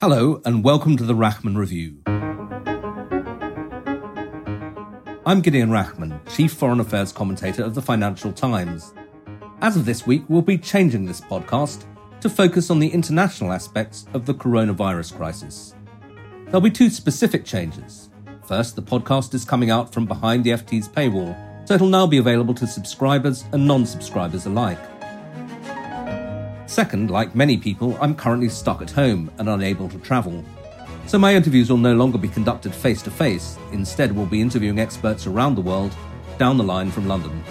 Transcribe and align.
Hello, 0.00 0.40
and 0.44 0.62
welcome 0.62 0.96
to 0.96 1.02
the 1.02 1.12
Rachman 1.12 1.56
Review. 1.56 1.96
I'm 5.26 5.40
Gideon 5.40 5.70
Rachman, 5.70 6.20
Chief 6.32 6.52
Foreign 6.52 6.78
Affairs 6.78 7.10
Commentator 7.10 7.64
of 7.64 7.74
the 7.74 7.82
Financial 7.82 8.32
Times. 8.32 8.94
As 9.60 9.74
of 9.74 9.86
this 9.86 10.06
week, 10.06 10.22
we'll 10.28 10.40
be 10.40 10.56
changing 10.56 11.04
this 11.04 11.20
podcast 11.20 11.84
to 12.20 12.30
focus 12.30 12.70
on 12.70 12.78
the 12.78 12.86
international 12.86 13.50
aspects 13.50 14.06
of 14.14 14.24
the 14.24 14.34
coronavirus 14.34 15.16
crisis. 15.16 15.74
There'll 16.44 16.60
be 16.60 16.70
two 16.70 16.90
specific 16.90 17.44
changes. 17.44 18.10
First, 18.46 18.76
the 18.76 18.82
podcast 18.82 19.34
is 19.34 19.44
coming 19.44 19.70
out 19.70 19.92
from 19.92 20.06
behind 20.06 20.44
the 20.44 20.50
FT's 20.50 20.88
paywall, 20.88 21.36
so 21.66 21.74
it'll 21.74 21.88
now 21.88 22.06
be 22.06 22.18
available 22.18 22.54
to 22.54 22.68
subscribers 22.68 23.46
and 23.50 23.66
non 23.66 23.84
subscribers 23.84 24.46
alike. 24.46 24.78
Second, 26.78 27.10
like 27.10 27.34
many 27.34 27.56
people, 27.56 27.98
I'm 28.00 28.14
currently 28.14 28.48
stuck 28.48 28.82
at 28.82 28.92
home 28.92 29.32
and 29.38 29.48
unable 29.48 29.88
to 29.88 29.98
travel. 29.98 30.44
So 31.08 31.18
my 31.18 31.34
interviews 31.34 31.68
will 31.68 31.76
no 31.76 31.96
longer 31.96 32.18
be 32.18 32.28
conducted 32.28 32.72
face 32.72 33.02
to 33.02 33.10
face, 33.10 33.58
instead, 33.72 34.14
we'll 34.14 34.26
be 34.26 34.40
interviewing 34.40 34.78
experts 34.78 35.26
around 35.26 35.56
the 35.56 35.60
world 35.60 35.92
down 36.38 36.56
the 36.56 36.62
line 36.62 36.92
from 36.92 37.08
London. 37.08 37.42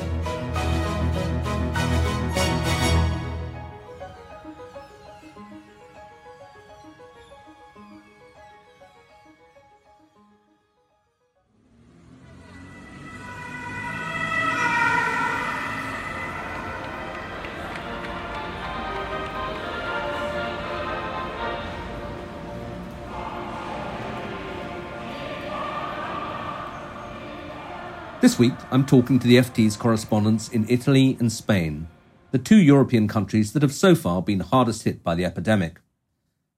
This 28.27 28.37
week, 28.37 28.55
I'm 28.71 28.85
talking 28.85 29.19
to 29.19 29.25
the 29.25 29.37
FT's 29.37 29.77
correspondents 29.77 30.49
in 30.49 30.69
Italy 30.69 31.15
and 31.17 31.31
Spain, 31.31 31.87
the 32.31 32.37
two 32.37 32.57
European 32.57 33.07
countries 33.07 33.53
that 33.53 33.61
have 33.61 33.71
so 33.71 33.95
far 33.95 34.21
been 34.21 34.41
hardest 34.41 34.83
hit 34.83 35.01
by 35.01 35.15
the 35.15 35.23
epidemic. 35.23 35.79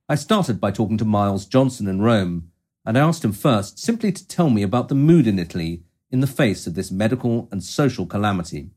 I 0.10 0.16
started 0.16 0.60
by 0.60 0.72
talking 0.72 0.98
to 0.98 1.06
Miles 1.06 1.46
Johnson 1.46 1.88
in 1.88 2.02
Rome, 2.02 2.50
and 2.88 2.98
I 2.98 3.02
asked 3.02 3.24
him 3.24 3.34
first 3.34 3.78
simply 3.78 4.12
to 4.12 4.28
tell 4.28 4.50
me 4.50 4.64
about 4.64 4.88
the 4.88 4.96
mood 4.96 5.28
in 5.28 5.38
Italy 5.38 5.84
in 6.10 6.22
the 6.22 6.26
face 6.26 6.66
of 6.66 6.74
this 6.74 6.90
medical 6.90 7.48
and 7.52 7.64
social 7.64 8.08
calamity. 8.08 8.72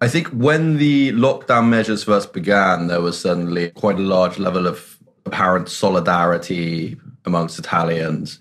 I 0.00 0.08
think 0.08 0.26
when 0.30 0.78
the 0.78 1.12
lockdown 1.12 1.68
measures 1.68 2.02
first 2.02 2.32
began, 2.32 2.88
there 2.88 3.00
was 3.00 3.20
suddenly 3.20 3.70
quite 3.70 4.00
a 4.00 4.02
large 4.02 4.40
level 4.40 4.66
of 4.66 4.98
apparent 5.24 5.68
solidarity 5.68 6.96
amongst 7.24 7.58
Italians. 7.58 8.38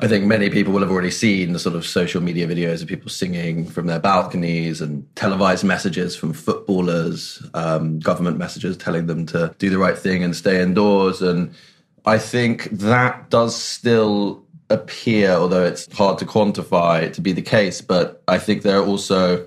I 0.00 0.08
think 0.08 0.24
many 0.24 0.50
people 0.50 0.72
will 0.72 0.80
have 0.80 0.90
already 0.90 1.10
seen 1.10 1.52
the 1.52 1.58
sort 1.58 1.74
of 1.74 1.86
social 1.86 2.22
media 2.22 2.46
videos 2.46 2.82
of 2.82 2.88
people 2.88 3.10
singing 3.10 3.66
from 3.66 3.86
their 3.86 3.98
balconies 3.98 4.80
and 4.80 5.04
televised 5.16 5.64
messages 5.64 6.16
from 6.16 6.32
footballers, 6.32 7.42
um, 7.54 7.98
government 7.98 8.38
messages 8.38 8.76
telling 8.76 9.06
them 9.06 9.26
to 9.26 9.54
do 9.58 9.70
the 9.70 9.78
right 9.78 9.98
thing 9.98 10.22
and 10.22 10.36
stay 10.36 10.60
indoors. 10.60 11.20
And 11.22 11.52
I 12.06 12.18
think 12.18 12.64
that 12.70 13.30
does 13.30 13.60
still 13.60 14.44
appear, 14.70 15.32
although 15.32 15.64
it's 15.64 15.92
hard 15.92 16.18
to 16.18 16.24
quantify, 16.24 17.12
to 17.12 17.20
be 17.20 17.32
the 17.32 17.42
case. 17.42 17.80
But 17.80 18.22
I 18.28 18.38
think 18.38 18.62
there 18.62 18.78
are 18.78 18.86
also 18.86 19.46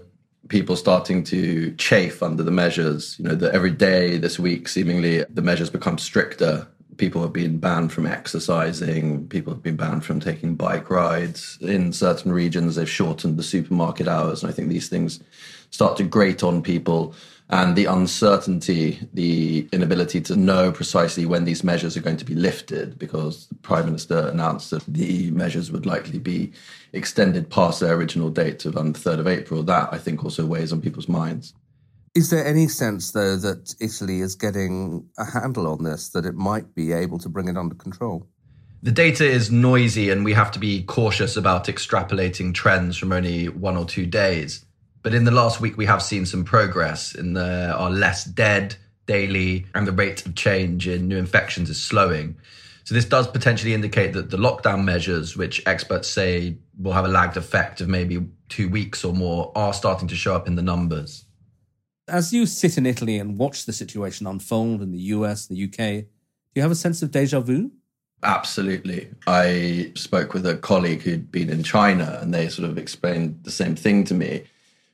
people 0.49 0.75
starting 0.75 1.23
to 1.23 1.73
chafe 1.75 2.21
under 2.21 2.43
the 2.43 2.51
measures. 2.51 3.17
You 3.17 3.25
know, 3.25 3.35
that 3.35 3.55
every 3.55 3.71
day 3.71 4.17
this 4.17 4.37
week, 4.37 4.67
seemingly, 4.67 5.23
the 5.29 5.41
measures 5.41 5.69
become 5.69 5.97
stricter 5.97 6.67
people 6.97 7.21
have 7.21 7.33
been 7.33 7.57
banned 7.57 7.91
from 7.91 8.05
exercising, 8.05 9.27
people 9.27 9.53
have 9.53 9.63
been 9.63 9.75
banned 9.75 10.05
from 10.05 10.19
taking 10.19 10.55
bike 10.55 10.89
rides. 10.89 11.57
In 11.61 11.93
certain 11.93 12.31
regions, 12.31 12.75
they've 12.75 12.89
shortened 12.89 13.37
the 13.37 13.43
supermarket 13.43 14.07
hours. 14.07 14.43
And 14.43 14.51
I 14.51 14.53
think 14.53 14.69
these 14.69 14.89
things 14.89 15.19
start 15.69 15.97
to 15.97 16.03
grate 16.03 16.43
on 16.43 16.61
people. 16.61 17.15
And 17.49 17.75
the 17.75 17.85
uncertainty, 17.85 18.99
the 19.13 19.67
inability 19.71 20.21
to 20.21 20.35
know 20.35 20.71
precisely 20.71 21.25
when 21.25 21.43
these 21.43 21.63
measures 21.63 21.95
are 21.95 22.01
going 22.01 22.17
to 22.17 22.25
be 22.25 22.35
lifted, 22.35 22.97
because 22.97 23.47
the 23.47 23.55
Prime 23.55 23.85
Minister 23.85 24.27
announced 24.27 24.71
that 24.71 24.85
the 24.87 25.29
measures 25.31 25.71
would 25.71 25.85
likely 25.85 26.19
be 26.19 26.53
extended 26.93 27.49
past 27.49 27.79
their 27.79 27.93
original 27.95 28.29
date 28.29 28.65
of 28.65 28.77
on 28.77 28.93
the 28.93 28.99
3rd 28.99 29.19
of 29.19 29.27
April. 29.27 29.61
That, 29.61 29.89
I 29.91 29.97
think, 29.97 30.23
also 30.23 30.45
weighs 30.45 30.71
on 30.71 30.81
people's 30.81 31.09
minds. 31.09 31.53
Is 32.15 32.29
there 32.29 32.45
any 32.45 32.67
sense, 32.67 33.11
though, 33.11 33.35
that 33.37 33.73
Italy 33.79 34.21
is 34.21 34.35
getting 34.35 35.09
a 35.17 35.25
handle 35.25 35.67
on 35.67 35.83
this, 35.83 36.09
that 36.09 36.27
it 36.27 36.35
might 36.35 36.75
be 36.75 36.91
able 36.91 37.17
to 37.17 37.27
bring 37.27 37.47
it 37.47 37.57
under 37.57 37.73
control? 37.73 38.27
The 38.83 38.91
data 38.91 39.25
is 39.25 39.49
noisy, 39.49 40.11
and 40.11 40.23
we 40.23 40.33
have 40.33 40.51
to 40.51 40.59
be 40.59 40.83
cautious 40.83 41.35
about 41.37 41.65
extrapolating 41.65 42.53
trends 42.53 42.97
from 42.97 43.13
only 43.13 43.49
one 43.49 43.77
or 43.77 43.85
two 43.85 44.05
days. 44.05 44.63
But 45.01 45.15
in 45.15 45.23
the 45.23 45.31
last 45.31 45.59
week, 45.59 45.75
we 45.75 45.87
have 45.87 46.03
seen 46.03 46.27
some 46.27 46.43
progress, 46.43 47.15
in 47.15 47.33
there 47.33 47.73
are 47.73 47.89
less 47.89 48.25
dead 48.25 48.75
daily, 49.07 49.65
and 49.73 49.87
the 49.87 49.91
rate 49.91 50.23
of 50.23 50.35
change 50.35 50.87
in 50.87 51.07
new 51.07 51.17
infections 51.17 51.69
is 51.71 51.81
slowing. 51.81 52.35
So, 52.83 52.93
this 52.93 53.05
does 53.05 53.27
potentially 53.27 53.73
indicate 53.73 54.13
that 54.13 54.29
the 54.29 54.37
lockdown 54.37 54.83
measures, 54.83 55.35
which 55.35 55.63
experts 55.65 56.09
say 56.09 56.57
will 56.77 56.93
have 56.93 57.05
a 57.05 57.07
lagged 57.07 57.37
effect 57.37 57.81
of 57.81 57.87
maybe 57.87 58.27
two 58.49 58.69
weeks 58.69 59.03
or 59.03 59.13
more, 59.13 59.51
are 59.55 59.73
starting 59.73 60.09
to 60.09 60.15
show 60.15 60.35
up 60.35 60.45
in 60.47 60.55
the 60.55 60.61
numbers. 60.61 61.25
As 62.07 62.33
you 62.33 62.45
sit 62.45 62.77
in 62.77 62.85
Italy 62.85 63.17
and 63.17 63.37
watch 63.37 63.65
the 63.65 63.73
situation 63.73 64.27
unfold 64.27 64.81
in 64.81 64.91
the 64.91 64.99
US, 64.99 65.47
the 65.47 65.63
UK, 65.63 65.77
do 65.77 66.55
you 66.55 66.61
have 66.61 66.71
a 66.71 66.75
sense 66.75 67.01
of 67.01 67.11
deja 67.11 67.39
vu? 67.39 67.71
Absolutely. 68.23 69.09
I 69.25 69.91
spoke 69.95 70.33
with 70.33 70.45
a 70.45 70.57
colleague 70.57 71.01
who'd 71.01 71.31
been 71.31 71.49
in 71.49 71.63
China 71.63 72.19
and 72.21 72.33
they 72.33 72.49
sort 72.49 72.69
of 72.69 72.77
explained 72.77 73.39
the 73.43 73.51
same 73.51 73.75
thing 73.75 74.03
to 74.05 74.13
me. 74.13 74.43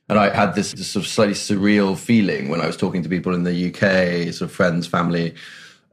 And 0.08 0.18
I 0.18 0.34
had 0.34 0.54
this, 0.54 0.72
this, 0.72 0.88
sort 0.88 1.04
of 1.04 1.10
slightly 1.10 1.34
surreal 1.34 1.96
feeling 1.96 2.48
when 2.48 2.60
I 2.60 2.66
was 2.66 2.76
talking 2.76 3.02
to 3.02 3.08
people 3.08 3.34
in 3.34 3.44
the 3.44 3.68
UK, 3.68 4.32
sort 4.32 4.50
of 4.50 4.52
friends, 4.52 4.86
family, 4.86 5.34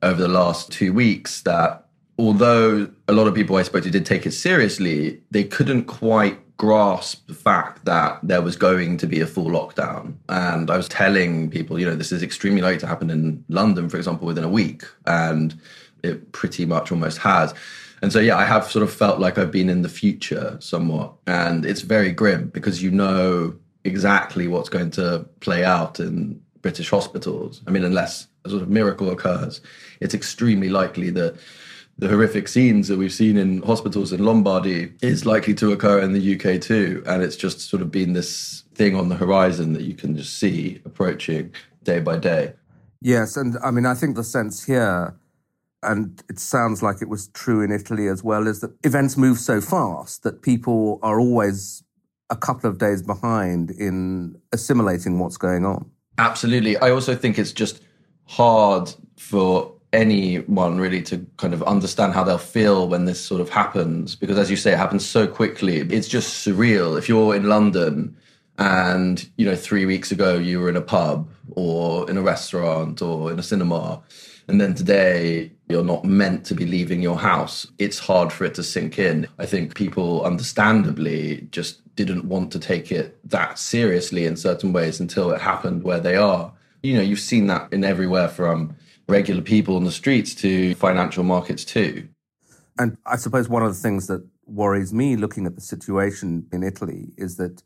over 0.02 0.20
the 0.20 0.28
last 0.28 0.72
two 0.72 0.94
weeks 0.94 1.42
that 1.44 1.86
although 2.18 2.90
a 3.08 3.14
lot 3.14 3.28
of 3.28 3.36
people 3.36 3.56
I 3.58 3.64
spoke 3.64 3.84
to 3.84 3.92
did 3.92 4.06
take 4.06 4.26
it 4.26 4.32
seriously, 4.32 5.22
they 5.30 5.44
couldn't 5.44 5.86
quite 5.86 6.40
grasp 6.58 7.28
the 7.28 7.34
fact 7.34 7.86
that 7.86 8.20
there 8.24 8.42
was 8.42 8.56
going 8.56 8.98
to 8.98 9.08
be 9.08 9.22
a 9.22 9.28
full 9.28 9.46
lockdown. 9.46 10.16
And 10.28 10.70
I 10.70 10.78
was 10.78 10.90
telling 10.90 11.50
people, 11.50 11.80
you 11.80 11.86
know, 11.86 11.96
this 11.96 12.12
is 12.12 12.24
extremely 12.24 12.62
likely 12.62 12.80
to 12.80 12.88
happen 12.88 13.10
in 13.10 13.46
London, 13.48 13.90
for 13.90 13.98
example, 13.98 14.28
within 14.28 14.44
a 14.44 14.50
week. 14.50 14.84
And 15.06 15.60
it 16.04 16.32
pretty 16.32 16.66
much 16.66 16.92
almost 16.92 17.20
has. 17.20 17.54
And 18.02 18.12
so, 18.12 18.20
yeah, 18.20 18.38
I 18.38 18.46
have 18.46 18.70
sort 18.70 18.84
of 18.84 18.94
felt 18.94 19.20
like 19.20 19.38
I've 19.38 19.52
been 19.52 19.70
in 19.70 19.84
the 19.84 19.90
future 19.90 20.58
somewhat. 20.60 21.14
And 21.28 21.66
it's 21.66 21.82
very 21.82 22.12
grim 22.12 22.50
because 22.50 22.82
you 22.82 22.92
know 22.92 23.56
exactly 23.84 24.48
what's 24.48 24.70
going 24.70 24.92
to 24.92 25.28
play 25.40 25.64
out 25.64 26.00
in 26.00 26.42
British 26.62 26.90
hospitals. 26.90 27.62
I 27.68 27.72
mean, 27.72 27.84
unless 27.84 28.28
a 28.46 28.50
sort 28.50 28.64
of 28.64 28.70
miracle 28.70 29.10
occurs, 29.10 29.62
it's 30.02 30.14
extremely 30.14 30.70
likely 30.70 31.12
that 31.12 31.38
the 32.00 32.08
horrific 32.08 32.48
scenes 32.48 32.88
that 32.88 32.98
we've 32.98 33.14
seen 33.14 33.38
in 33.38 33.62
hospitals 33.64 34.14
in 34.14 34.24
Lombardy 34.24 34.94
is 35.02 35.26
likely 35.26 35.54
to 35.56 35.72
occur 35.72 36.00
in 36.00 36.14
the 36.14 36.36
UK 36.36 36.62
too. 36.62 37.04
And 37.08 37.24
it's 37.24 37.36
just 37.36 37.62
sort 37.62 37.82
of 37.82 37.92
been 37.92 38.14
this 38.14 38.64
thing 38.76 38.96
on 38.96 39.10
the 39.10 39.16
horizon 39.16 39.74
that 39.74 39.84
you 39.84 39.96
can 39.96 40.16
just 40.16 40.38
see 40.38 40.80
approaching 40.86 41.54
day 41.84 42.00
by 42.00 42.18
day. 42.18 42.54
Yes. 43.02 43.36
And 43.36 43.58
I 43.64 43.72
mean, 43.72 43.86
I 43.86 43.96
think 43.96 44.16
the 44.16 44.24
sense 44.24 44.64
here, 44.64 45.18
and 45.82 46.22
it 46.30 46.40
sounds 46.40 46.84
like 46.84 47.02
it 47.02 47.10
was 47.10 47.30
true 47.30 47.62
in 47.62 47.72
Italy 47.72 48.08
as 48.08 48.24
well, 48.24 48.48
is 48.48 48.62
that 48.62 48.76
events 48.84 49.18
move 49.18 49.40
so 49.40 49.60
fast 49.60 50.24
that 50.24 50.44
people 50.44 51.00
are 51.02 51.20
always 51.20 51.84
a 52.30 52.36
couple 52.36 52.70
of 52.70 52.78
days 52.78 53.02
behind 53.02 53.72
in 53.72 54.40
assimilating 54.52 55.18
what's 55.18 55.38
going 55.38 55.66
on. 55.66 55.90
Absolutely. 56.20 56.78
I 56.78 56.92
also 56.92 57.16
think 57.16 57.40
it's 57.40 57.54
just 57.54 57.82
hard 58.26 58.92
for 59.18 59.77
anyone 59.98 60.78
really 60.78 61.02
to 61.02 61.26
kind 61.38 61.54
of 61.56 61.64
understand 61.64 62.14
how 62.14 62.24
they'll 62.24 62.38
feel 62.38 62.88
when 62.88 63.06
this 63.06 63.20
sort 63.20 63.42
of 63.42 63.50
happens 63.50 64.16
because 64.16 64.38
as 64.38 64.50
you 64.52 64.56
say 64.56 64.72
it 64.74 64.78
happens 64.78 65.04
so 65.04 65.26
quickly. 65.26 65.78
It's 65.98 66.08
just 66.08 66.46
surreal. 66.46 66.98
If 67.00 67.10
you're 67.10 67.36
in 67.36 67.50
london 67.50 68.16
and 68.60 69.28
you 69.38 69.46
know 69.48 69.56
3 69.56 69.86
weeks 69.86 70.12
ago 70.12 70.38
you 70.38 70.60
were 70.60 70.70
in 70.70 70.78
a 70.78 70.88
pub 70.98 71.28
or 71.64 72.10
in 72.10 72.16
a 72.18 72.22
restaurant 72.22 73.02
or 73.02 73.32
in 73.32 73.40
a 73.40 73.44
cinema 73.44 74.02
and 74.48 74.62
then 74.62 74.74
today 74.76 75.52
you're 75.68 75.92
not 75.94 76.06
meant 76.06 76.46
to 76.46 76.54
be 76.54 76.66
leaving 76.66 77.02
your 77.02 77.18
house 77.18 77.56
it's 77.80 78.00
hard 78.00 78.32
for 78.32 78.46
it 78.46 78.54
to 78.56 78.64
sink 78.64 79.00
in. 79.00 79.28
I 79.44 79.46
think 79.48 79.76
people 79.76 80.24
understandably 80.32 81.48
just 81.58 81.74
didn't 81.96 82.26
want 82.34 82.52
to 82.52 82.60
take 82.60 82.92
it 82.92 83.08
that 83.36 83.58
seriously 83.58 84.26
in 84.30 84.38
certain 84.38 84.72
ways 84.78 85.00
until 85.00 85.32
it 85.32 85.42
happened 85.42 85.82
where 85.82 86.04
they 86.08 86.16
are. 86.16 86.54
You 86.84 86.94
know 86.96 87.06
you've 87.10 87.30
seen 87.32 87.48
that 87.48 87.64
in 87.76 87.84
everywhere 87.84 88.30
from 88.40 88.76
regular 89.08 89.42
people 89.42 89.76
on 89.76 89.84
the 89.84 89.92
streets 89.92 90.36
to 90.36 90.76
financial 90.76 91.24
markets 91.24 91.64
too 91.64 92.08
and 92.80 92.98
i 93.06 93.16
suppose 93.16 93.50
one 93.50 93.64
of 93.64 93.70
the 93.74 93.80
things 93.80 94.08
that 94.08 94.26
worries 94.46 94.94
me 94.94 95.16
looking 95.16 95.46
at 95.46 95.56
the 95.56 95.62
situation 95.62 96.46
in 96.52 96.64
italy 96.64 97.10
is 97.18 97.38
that 97.38 97.64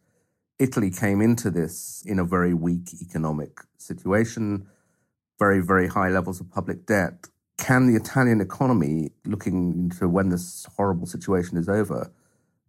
Italy 0.61 0.91
came 0.91 1.21
into 1.21 1.49
this 1.49 2.03
in 2.05 2.19
a 2.19 2.23
very 2.23 2.53
weak 2.53 2.93
economic 3.01 3.61
situation, 3.79 4.67
very, 5.39 5.59
very 5.59 5.87
high 5.87 6.09
levels 6.09 6.39
of 6.39 6.51
public 6.51 6.85
debt. 6.85 7.27
Can 7.57 7.87
the 7.87 7.95
Italian 7.95 8.41
economy, 8.41 9.11
looking 9.25 9.73
into 9.73 10.07
when 10.07 10.29
this 10.29 10.67
horrible 10.77 11.07
situation 11.07 11.57
is 11.57 11.67
over, 11.67 12.11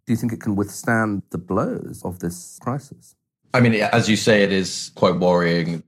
do 0.07 0.13
you 0.13 0.17
think 0.17 0.33
it 0.33 0.41
can 0.41 0.55
withstand 0.55 1.21
the 1.29 1.37
blows 1.37 2.01
of 2.03 2.17
this 2.17 2.57
crisis? 2.63 3.15
I 3.53 3.59
mean, 3.59 3.75
as 3.75 4.09
you 4.09 4.15
say, 4.15 4.41
it 4.41 4.51
is 4.51 4.91
quite 4.95 5.17
worrying. 5.17 5.83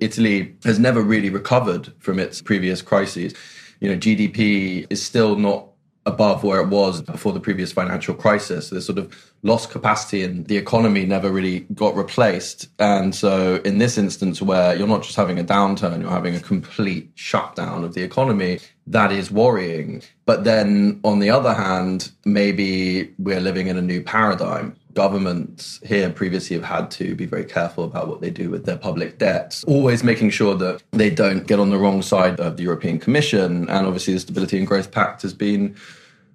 Italy 0.00 0.56
has 0.64 0.78
never 0.78 1.02
really 1.02 1.30
recovered 1.30 1.92
from 1.98 2.18
its 2.18 2.42
previous 2.42 2.82
crises. 2.82 3.34
You 3.80 3.90
know, 3.90 3.96
GDP 3.96 4.86
is 4.90 5.04
still 5.04 5.36
not 5.36 5.68
above 6.04 6.42
where 6.42 6.60
it 6.60 6.68
was 6.68 7.00
before 7.00 7.32
the 7.32 7.38
previous 7.38 7.72
financial 7.72 8.14
crisis. 8.14 8.70
There's 8.70 8.86
sort 8.86 8.98
of 8.98 9.32
lost 9.42 9.70
capacity 9.70 10.24
and 10.24 10.46
the 10.46 10.56
economy 10.56 11.06
never 11.06 11.30
really 11.30 11.60
got 11.74 11.94
replaced. 11.94 12.68
And 12.80 13.14
so 13.14 13.60
in 13.64 13.78
this 13.78 13.96
instance 13.96 14.42
where 14.42 14.74
you're 14.74 14.88
not 14.88 15.04
just 15.04 15.14
having 15.14 15.38
a 15.38 15.44
downturn, 15.44 16.00
you're 16.00 16.10
having 16.10 16.34
a 16.34 16.40
complete 16.40 17.10
shutdown 17.14 17.84
of 17.84 17.94
the 17.94 18.02
economy, 18.02 18.58
that 18.88 19.12
is 19.12 19.30
worrying. 19.30 20.02
But 20.26 20.42
then 20.42 21.00
on 21.04 21.20
the 21.20 21.30
other 21.30 21.54
hand, 21.54 22.10
maybe 22.24 23.12
we're 23.18 23.40
living 23.40 23.68
in 23.68 23.76
a 23.76 23.82
new 23.82 24.02
paradigm. 24.02 24.76
Governments 24.94 25.80
here 25.84 26.10
previously 26.10 26.56
have 26.56 26.64
had 26.64 26.90
to 26.92 27.14
be 27.14 27.26
very 27.26 27.44
careful 27.44 27.84
about 27.84 28.08
what 28.08 28.20
they 28.20 28.30
do 28.30 28.50
with 28.50 28.66
their 28.66 28.76
public 28.76 29.18
debts, 29.18 29.64
always 29.64 30.04
making 30.04 30.30
sure 30.30 30.54
that 30.56 30.82
they 30.90 31.10
don't 31.10 31.46
get 31.46 31.58
on 31.58 31.70
the 31.70 31.78
wrong 31.78 32.02
side 32.02 32.38
of 32.40 32.56
the 32.56 32.62
European 32.62 32.98
Commission. 32.98 33.68
And 33.68 33.86
obviously, 33.86 34.14
the 34.14 34.20
Stability 34.20 34.58
and 34.58 34.66
Growth 34.66 34.90
Pact 34.90 35.22
has 35.22 35.34
been 35.34 35.76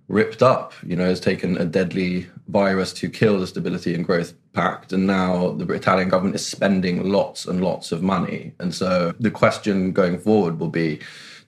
ripped 0.07 0.41
up, 0.41 0.73
you 0.85 0.95
know, 0.95 1.05
has 1.05 1.19
taken 1.19 1.57
a 1.57 1.65
deadly 1.65 2.27
virus 2.47 2.93
to 2.93 3.09
kill 3.09 3.39
the 3.39 3.47
Stability 3.47 3.93
and 3.93 4.05
Growth 4.05 4.33
Pact. 4.53 4.93
And 4.93 5.05
now 5.05 5.51
the 5.51 5.71
Italian 5.73 6.09
government 6.09 6.35
is 6.35 6.47
spending 6.47 7.09
lots 7.09 7.45
and 7.45 7.61
lots 7.61 7.91
of 7.91 8.01
money. 8.01 8.53
And 8.59 8.73
so 8.73 9.13
the 9.19 9.31
question 9.31 9.91
going 9.91 10.17
forward 10.17 10.59
will 10.59 10.69
be 10.69 10.99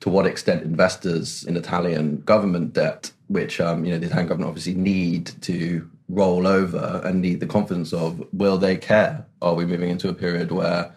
to 0.02 0.10
what 0.10 0.26
extent 0.26 0.64
investors 0.64 1.44
in 1.46 1.58
Italian 1.58 2.22
government 2.22 2.74
debt, 2.74 3.12
which, 3.28 3.60
um, 3.60 3.86
you 3.86 3.92
know, 3.92 4.00
the 4.00 4.08
Italian 4.08 4.28
government 4.28 4.50
obviously 4.50 4.74
need 4.74 5.32
to 5.42 5.90
roll 6.10 6.48
over 6.48 7.02
and 7.06 7.22
need 7.22 7.40
the 7.40 7.46
confidence 7.46 7.94
of 7.94 8.26
will 8.34 8.58
they 8.58 8.76
care? 8.76 9.26
Are 9.42 9.54
we 9.54 9.66
moving 9.66 9.90
into 9.90 10.10
a 10.10 10.14
period 10.14 10.52
where 10.52 10.94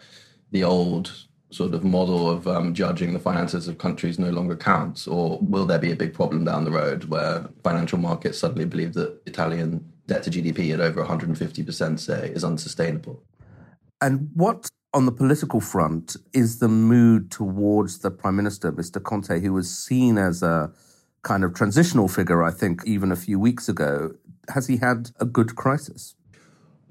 the 0.50 0.64
old 0.64 1.12
sort 1.50 1.74
of 1.74 1.84
model 1.84 2.30
of 2.30 2.48
um, 2.48 2.72
judging 2.72 3.12
the 3.12 3.18
finances 3.18 3.68
of 3.68 3.78
countries 3.78 4.18
no 4.18 4.30
longer 4.30 4.56
counts? 4.56 5.06
Or 5.06 5.38
will 5.42 5.66
there 5.66 5.78
be 5.78 5.92
a 5.92 5.96
big 5.96 6.14
problem 6.14 6.44
down 6.44 6.64
the 6.64 6.70
road 6.70 7.04
where 7.04 7.48
financial 7.62 7.98
markets 7.98 8.38
suddenly 8.38 8.64
believe 8.64 8.94
that 8.94 9.20
Italian 9.26 9.84
debt 10.06 10.22
to 10.24 10.30
GDP 10.30 10.72
at 10.72 10.80
over 10.80 11.04
150%, 11.04 12.00
say, 12.00 12.30
is 12.34 12.42
unsustainable? 12.42 13.22
And 14.00 14.30
what 14.34 14.68
on 14.94 15.06
the 15.06 15.12
political 15.12 15.60
front 15.60 16.16
is 16.32 16.58
the 16.58 16.68
mood 16.68 17.30
towards 17.30 17.98
the 18.00 18.10
Prime 18.10 18.36
Minister, 18.36 18.72
Mr. 18.72 19.02
Conte, 19.02 19.40
who 19.40 19.52
was 19.52 19.70
seen 19.70 20.18
as 20.18 20.42
a 20.42 20.72
kind 21.22 21.44
of 21.44 21.54
transitional 21.54 22.08
figure, 22.08 22.42
I 22.42 22.50
think, 22.50 22.82
even 22.84 23.12
a 23.12 23.16
few 23.16 23.38
weeks 23.38 23.68
ago? 23.68 24.12
Has 24.48 24.66
he 24.66 24.78
had 24.78 25.10
a 25.20 25.24
good 25.24 25.56
crisis? 25.56 26.14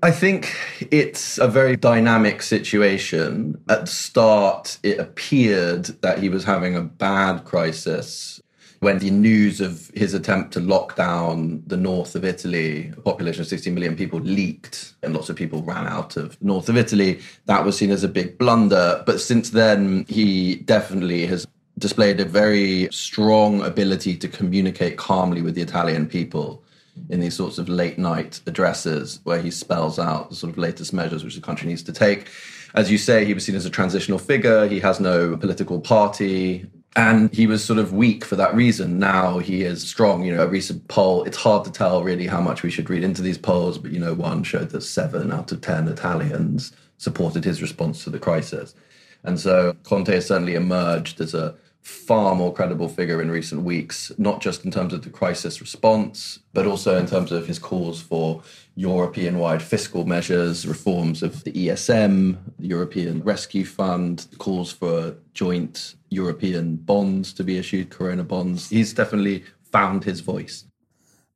I 0.04 0.10
think 0.10 0.56
it's 0.90 1.38
a 1.38 1.48
very 1.48 1.76
dynamic 1.76 2.42
situation. 2.42 3.62
At 3.70 3.82
the 3.82 3.92
start, 3.92 4.80
it 4.82 5.00
appeared 5.00 5.86
that 6.02 6.20
he 6.20 6.30
was 6.30 6.44
having 6.44 6.76
a 6.76 6.82
bad 6.82 7.46
crisis 7.46 8.42
when 8.80 8.98
the 8.98 9.12
news 9.12 9.62
of 9.62 9.92
his 9.94 10.16
attempt 10.16 10.54
to 10.54 10.60
lock 10.60 10.96
down 10.96 11.62
the 11.68 11.78
north 11.78 12.16
of 12.16 12.26
Italy, 12.26 12.92
a 12.98 13.02
population 13.02 13.42
of 13.42 13.48
60 13.48 13.70
million 13.70 13.96
people, 13.96 14.20
leaked 14.20 14.96
and 15.04 15.14
lots 15.14 15.30
of 15.30 15.36
people 15.36 15.62
ran 15.62 15.86
out 15.86 16.18
of 16.18 16.42
north 16.42 16.68
of 16.68 16.76
Italy. 16.76 17.20
That 17.46 17.64
was 17.64 17.78
seen 17.78 17.92
as 17.92 18.04
a 18.04 18.08
big 18.08 18.40
blunder. 18.40 19.04
But 19.06 19.22
since 19.22 19.52
then, 19.52 20.06
he 20.08 20.56
definitely 20.56 21.28
has 21.28 21.46
displayed 21.78 22.20
a 22.20 22.26
very 22.26 22.88
strong 22.92 23.62
ability 23.62 24.18
to 24.18 24.28
communicate 24.28 24.98
calmly 24.98 25.44
with 25.44 25.54
the 25.54 25.62
Italian 25.62 26.08
people 26.08 26.64
in 27.10 27.20
these 27.20 27.36
sorts 27.36 27.58
of 27.58 27.70
late 27.70 27.98
night 27.98 28.42
addresses 28.46 29.20
where 29.24 29.42
he 29.42 29.52
spells 29.52 30.00
out 30.00 30.30
the 30.30 30.36
sort 30.36 30.52
of 30.52 30.58
latest 30.58 30.94
measures 30.94 31.24
which 31.24 31.36
the 31.36 31.42
country 31.42 31.68
needs 31.68 31.84
to 31.84 31.94
take. 31.94 32.28
As 32.74 32.90
you 32.90 32.98
say, 32.98 33.26
he 33.26 33.34
was 33.34 33.46
seen 33.46 33.56
as 33.56 33.66
a 33.66 33.70
transitional 33.70 34.20
figure. 34.20 34.68
He 34.68 34.80
has 34.80 35.00
no 35.00 35.36
political 35.38 35.80
party. 35.80 36.66
And 36.96 37.34
he 37.34 37.48
was 37.48 37.64
sort 37.64 37.80
of 37.80 37.94
weak 37.94 38.26
for 38.26 38.36
that 38.36 38.54
reason. 38.54 39.00
Now 39.00 39.40
he 39.40 39.64
is 39.64 39.88
strong. 39.88 40.24
You 40.24 40.36
know, 40.36 40.44
a 40.44 40.48
recent 40.48 40.88
poll, 40.90 41.24
it's 41.24 41.38
hard 41.38 41.64
to 41.66 41.72
tell 41.72 42.04
really 42.04 42.28
how 42.28 42.42
much 42.42 42.64
we 42.64 42.72
should 42.72 42.90
read 42.90 43.04
into 43.04 43.22
these 43.22 43.38
polls, 43.38 43.78
but, 43.78 43.92
you 43.92 44.00
know, 44.00 44.14
one 44.14 44.44
showed 44.44 44.72
that 44.72 44.82
seven 44.82 45.32
out 45.32 45.52
of 45.52 45.62
10 45.62 45.88
Italians 45.88 46.74
supported 46.98 47.46
his 47.46 47.62
response 47.62 48.04
to 48.04 48.10
the 48.10 48.20
crisis. 48.20 48.76
And 49.24 49.40
so 49.40 49.76
Conte 49.84 50.14
has 50.14 50.28
certainly 50.28 50.56
emerged 50.56 51.22
as 51.22 51.34
a 51.34 51.56
far 51.82 52.36
more 52.36 52.54
credible 52.54 52.88
figure 52.88 53.22
in 53.22 53.32
recent 53.32 53.64
weeks, 53.64 54.12
not 54.18 54.40
just 54.40 54.64
in 54.64 54.72
terms 54.72 54.94
of 54.94 55.02
the 55.02 55.10
crisis 55.10 55.60
response, 55.60 56.40
but 56.54 56.68
also 56.68 56.98
in 56.98 57.08
terms 57.08 57.32
of 57.32 57.48
his 57.48 57.58
calls 57.58 58.02
for 58.02 58.44
European 58.76 59.40
wide 59.40 59.62
fiscal 59.62 60.06
measures, 60.06 60.68
reforms 60.68 61.24
of 61.24 61.44
the 61.44 61.52
ESM, 61.52 62.38
the 62.60 62.68
European 62.68 63.24
Rescue 63.24 63.66
Fund, 63.66 64.28
calls 64.38 64.72
for 64.72 65.16
joint 65.34 65.96
European 66.10 66.76
bonds 66.76 67.34
to 67.34 67.44
be 67.44 67.58
issued, 67.58 67.90
Corona 67.90 68.24
bonds. 68.24 68.70
He's 68.70 68.94
definitely 68.94 69.44
found 69.72 70.04
his 70.04 70.20
voice. 70.20 70.66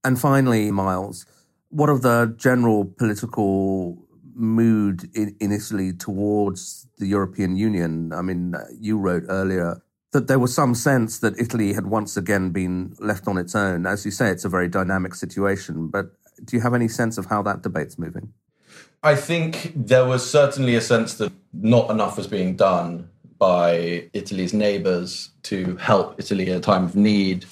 And 0.03 0.19
finally, 0.19 0.69
Miles, 0.69 1.25
what 1.69 1.89
of 1.89 2.03
the 2.03 2.35
general 2.37 2.85
political 2.85 3.97
mood 4.35 5.09
in, 5.15 5.35
in 5.39 5.51
Italy 5.51 5.93
towards 5.93 6.87
the 6.99 7.07
European 7.07 7.55
Union? 7.55 8.13
I 8.13 8.21
mean, 8.21 8.53
you 8.79 8.99
wrote 8.99 9.23
earlier 9.27 9.81
that 10.15 10.27
there 10.27 10.39
was 10.39 10.55
some 10.55 10.73
sense 10.73 11.19
that 11.19 11.37
Italy 11.37 11.73
had 11.73 11.87
once 11.87 12.15
again 12.15 12.51
been 12.51 12.95
left 12.99 13.27
on 13.27 13.37
its 13.37 13.53
own. 13.53 13.85
As 13.85 14.05
you 14.05 14.11
say, 14.11 14.29
it's 14.29 14.45
a 14.45 14.49
very 14.49 14.69
dynamic 14.69 15.13
situation, 15.13 15.89
but 15.89 16.05
do 16.45 16.55
you 16.55 16.61
have 16.61 16.73
any 16.73 16.87
sense 16.87 17.17
of 17.17 17.25
how 17.25 17.41
that 17.41 17.63
debate's 17.63 17.99
moving? 17.99 18.31
I 19.03 19.15
think 19.15 19.73
there 19.75 20.05
was 20.05 20.27
certainly 20.27 20.75
a 20.75 20.79
sense 20.79 21.15
that 21.15 21.33
not 21.51 21.89
enough 21.91 22.15
was 22.15 22.27
being 22.27 22.55
done 22.55 23.09
by 23.37 24.09
Italy's 24.13 24.53
neighbors 24.53 25.31
to 25.43 25.75
help 25.75 26.17
Italy 26.17 26.49
at 26.49 26.57
a 26.59 26.61
time 26.61 26.85
of 26.85 26.95
need. 26.95 27.43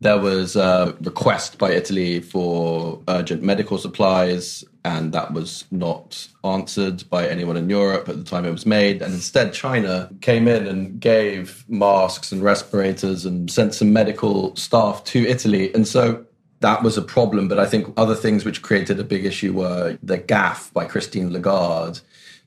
There 0.00 0.18
was 0.18 0.56
a 0.56 0.96
request 1.00 1.58
by 1.58 1.72
Italy 1.72 2.20
for 2.20 3.00
urgent 3.08 3.42
medical 3.42 3.78
supplies 3.78 4.64
and 4.86 5.12
that 5.12 5.32
was 5.32 5.64
not 5.72 6.28
answered 6.44 7.02
by 7.10 7.26
anyone 7.26 7.56
in 7.56 7.68
Europe 7.68 8.08
at 8.08 8.16
the 8.16 8.22
time 8.22 8.44
it 8.44 8.52
was 8.52 8.64
made. 8.64 9.02
And 9.02 9.12
instead, 9.14 9.52
China 9.52 10.08
came 10.20 10.46
in 10.46 10.64
and 10.68 11.00
gave 11.00 11.64
masks 11.68 12.30
and 12.30 12.40
respirators 12.40 13.26
and 13.26 13.50
sent 13.50 13.74
some 13.74 13.92
medical 13.92 14.54
staff 14.54 15.02
to 15.06 15.26
Italy. 15.26 15.74
And 15.74 15.88
so 15.88 16.24
that 16.60 16.84
was 16.84 16.96
a 16.96 17.02
problem. 17.02 17.48
But 17.48 17.58
I 17.58 17.66
think 17.66 17.92
other 17.96 18.14
things 18.14 18.44
which 18.44 18.62
created 18.62 19.00
a 19.00 19.04
big 19.04 19.24
issue 19.24 19.54
were 19.54 19.98
the 20.04 20.18
gaffe 20.18 20.72
by 20.72 20.84
Christine 20.84 21.32
Lagarde, 21.32 21.98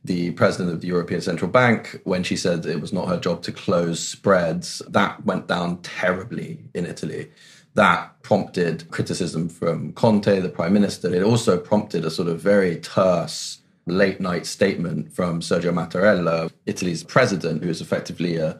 the 0.04 0.32
president 0.32 0.72
of 0.72 0.82
the 0.82 0.88
European 0.88 1.22
Central 1.22 1.52
Bank, 1.52 2.00
when 2.04 2.24
she 2.24 2.36
said 2.36 2.66
it 2.66 2.82
was 2.82 2.94
not 2.94 3.10
her 3.10 3.20
job 3.20 3.42
to 3.44 3.52
close 3.52 4.00
spreads. 4.00 4.82
That 4.88 5.26
went 5.26 5.48
down 5.48 5.82
terribly 5.82 6.60
in 6.74 6.86
Italy 6.86 7.32
that 7.76 8.22
prompted 8.24 8.90
criticism 8.92 9.48
from 9.48 9.94
Conte, 9.94 10.40
the 10.40 10.50
prime 10.50 10.74
minister. 10.74 11.14
It 11.14 11.24
also 11.24 11.58
prompted 11.58 12.04
a 12.04 12.12
sort 12.12 12.28
of 12.28 12.42
very 12.42 12.78
terse 12.78 13.60
late 13.86 14.20
night 14.20 14.46
statement 14.46 15.14
from 15.14 15.42
Sergio 15.42 15.74
Mattarella, 15.74 16.52
Italy's 16.66 17.04
president, 17.04 17.64
who 17.64 17.70
is 17.70 17.82
effectively 17.82 18.38
a 18.38 18.58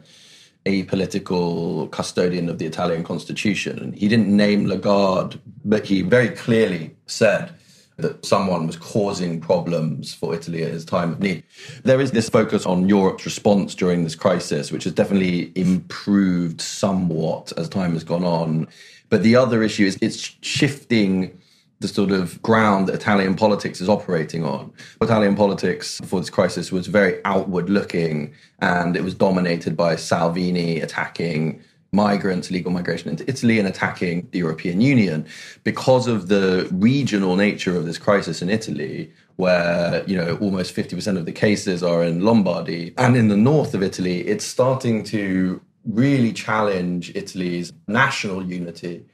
apolitical 0.66 1.90
custodian 1.90 2.48
of 2.48 2.58
the 2.58 2.66
Italian 2.66 3.02
constitution. 3.02 3.78
And 3.78 3.94
he 3.94 4.08
didn't 4.08 4.34
name 4.34 4.66
Lagarde, 4.66 5.38
but 5.64 5.86
he 5.86 6.02
very 6.02 6.30
clearly 6.30 6.96
said 7.06 7.54
that 8.02 8.24
someone 8.24 8.66
was 8.66 8.76
causing 8.76 9.40
problems 9.40 10.14
for 10.14 10.34
Italy 10.34 10.62
at 10.62 10.72
his 10.72 10.84
time 10.84 11.12
of 11.12 11.20
need. 11.20 11.42
There 11.84 12.00
is 12.00 12.12
this 12.12 12.28
focus 12.28 12.66
on 12.66 12.88
Europe's 12.88 13.24
response 13.24 13.74
during 13.74 14.04
this 14.04 14.14
crisis, 14.14 14.72
which 14.72 14.84
has 14.84 14.92
definitely 14.92 15.52
improved 15.54 16.60
somewhat 16.60 17.52
as 17.56 17.68
time 17.68 17.92
has 17.92 18.04
gone 18.04 18.24
on. 18.24 18.68
But 19.08 19.22
the 19.22 19.36
other 19.36 19.62
issue 19.62 19.86
is 19.86 19.98
it's 20.00 20.36
shifting 20.42 21.40
the 21.80 21.88
sort 21.88 22.10
of 22.10 22.40
ground 22.42 22.88
that 22.88 22.94
Italian 22.94 23.34
politics 23.34 23.80
is 23.80 23.88
operating 23.88 24.44
on. 24.44 24.70
Italian 25.00 25.34
politics 25.34 25.98
before 26.00 26.20
this 26.20 26.30
crisis 26.30 26.70
was 26.70 26.86
very 26.86 27.20
outward 27.24 27.70
looking 27.70 28.34
and 28.60 28.96
it 28.96 29.02
was 29.02 29.14
dominated 29.14 29.76
by 29.76 29.96
Salvini 29.96 30.80
attacking 30.80 31.62
migrants, 31.92 32.50
legal 32.50 32.70
migration 32.70 33.10
into 33.10 33.28
Italy, 33.28 33.58
and 33.58 33.66
attacking 33.66 34.28
the 34.30 34.38
European 34.38 34.80
Union 34.80 35.26
because 35.64 36.06
of 36.06 36.28
the 36.28 36.68
regional 36.72 37.36
nature 37.36 37.76
of 37.76 37.84
this 37.84 37.98
crisis 37.98 38.42
in 38.42 38.50
Italy, 38.50 39.12
where 39.36 40.04
you 40.06 40.16
know 40.16 40.36
almost 40.40 40.74
50% 40.74 41.16
of 41.16 41.24
the 41.26 41.32
cases 41.32 41.82
are 41.82 42.04
in 42.04 42.20
Lombardy. 42.20 42.94
And 42.96 43.16
in 43.16 43.28
the 43.28 43.36
north 43.36 43.74
of 43.74 43.82
Italy, 43.82 44.20
it's 44.20 44.44
starting 44.44 45.04
to 45.04 45.60
really 45.84 46.32
challenge 46.32 47.12
Italy's 47.14 47.72
national 47.86 48.44
unity 48.44 49.04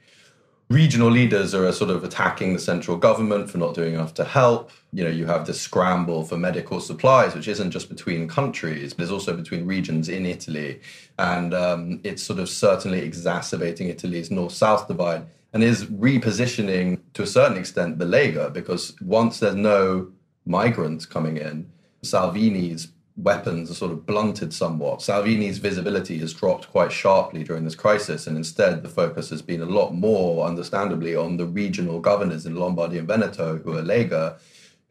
regional 0.69 1.09
leaders 1.09 1.55
are 1.55 1.71
sort 1.71 1.89
of 1.89 2.03
attacking 2.03 2.53
the 2.53 2.59
central 2.59 2.97
government 2.97 3.49
for 3.49 3.57
not 3.57 3.73
doing 3.73 3.93
enough 3.93 4.13
to 4.15 4.25
help. 4.25 4.71
You 4.91 5.05
know, 5.05 5.09
you 5.09 5.25
have 5.25 5.47
this 5.47 5.61
scramble 5.61 6.25
for 6.25 6.37
medical 6.37 6.81
supplies, 6.81 7.35
which 7.35 7.47
isn't 7.47 7.71
just 7.71 7.89
between 7.89 8.27
countries, 8.27 8.93
but 8.93 9.03
it's 9.03 9.11
also 9.11 9.35
between 9.35 9.65
regions 9.65 10.09
in 10.09 10.25
Italy. 10.25 10.81
And 11.17 11.53
um, 11.53 12.01
it's 12.03 12.23
sort 12.23 12.39
of 12.39 12.49
certainly 12.49 12.99
exacerbating 12.99 13.87
Italy's 13.89 14.29
north 14.29 14.53
south 14.53 14.87
divide 14.87 15.25
and 15.53 15.63
is 15.63 15.85
repositioning 15.85 16.99
to 17.13 17.23
a 17.23 17.27
certain 17.27 17.57
extent 17.57 17.97
the 17.97 18.05
Lega 18.05 18.51
because 18.51 18.93
once 19.01 19.39
there's 19.39 19.55
no 19.55 20.11
migrants 20.45 21.05
coming 21.05 21.37
in, 21.37 21.69
Salvini's 22.03 22.89
weapons 23.17 23.71
are 23.71 23.73
sort 23.73 23.91
of 23.91 24.05
blunted 24.05 24.53
somewhat. 24.53 25.01
Salvini's 25.01 25.57
visibility 25.57 26.19
has 26.19 26.33
dropped 26.33 26.69
quite 26.69 26.91
sharply 26.91 27.43
during 27.43 27.65
this 27.65 27.75
crisis, 27.75 28.27
and 28.27 28.37
instead 28.37 28.83
the 28.83 28.89
focus 28.89 29.29
has 29.31 29.41
been 29.41 29.61
a 29.61 29.65
lot 29.65 29.93
more, 29.93 30.45
understandably, 30.45 31.15
on 31.15 31.37
the 31.37 31.45
regional 31.45 31.99
governors 31.99 32.45
in 32.45 32.55
Lombardy 32.55 32.99
and 32.99 33.07
Veneto, 33.07 33.57
who 33.57 33.75
are 33.75 33.81
Lega, 33.81 34.39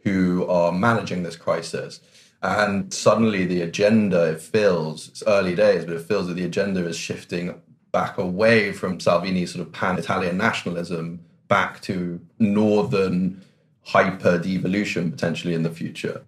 who 0.00 0.47
are 0.49 0.73
managing 0.73 1.23
this 1.23 1.37
crisis. 1.37 2.00
And 2.42 2.92
suddenly 2.92 3.45
the 3.45 3.62
agenda, 3.62 4.25
it 4.33 4.40
feels, 4.40 5.09
it's 5.09 5.23
early 5.26 5.54
days, 5.54 5.85
but 5.85 5.95
it 5.95 6.02
feels 6.02 6.26
that 6.26 6.35
the 6.35 6.45
agenda 6.45 6.87
is 6.87 6.97
shifting 6.97 7.61
back 7.92 8.18
away 8.18 8.73
from 8.73 9.00
Salvini's 9.00 9.54
sort 9.54 9.66
of 9.66 9.73
pan 9.73 9.99
Italian 9.99 10.37
nationalism 10.37 11.21
back 11.49 11.80
to 11.83 12.21
northern 12.38 13.42
hyper 13.85 14.37
devolution 14.37 15.11
potentially 15.11 15.54
in 15.54 15.62
the 15.62 15.71
future. 15.71 16.23